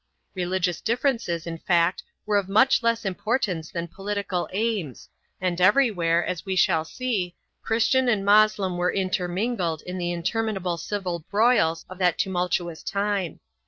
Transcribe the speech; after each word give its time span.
Religious 0.33 0.81
differences, 0.81 1.45
in 1.45 1.59
fact, 1.59 2.01
were 2.25 2.35
of 2.37 2.49
much 2.49 2.81
less 2.81 3.05
importance 3.05 3.69
than 3.69 3.87
political 3.87 4.49
aims, 4.51 5.07
and 5.39 5.61
everywhere, 5.61 6.25
as 6.25 6.43
we 6.43 6.55
shall 6.55 6.83
see, 6.83 7.35
Christian 7.61 8.09
and 8.09 8.25
Moslem 8.25 8.77
were 8.77 8.91
intermingled 8.91 9.83
in 9.83 9.99
the 9.99 10.11
interminable 10.11 10.77
civil 10.77 11.19
broils 11.29 11.85
of 11.87 11.99
that 11.99 12.17
tumultuous 12.17 12.81
time. 12.81 13.41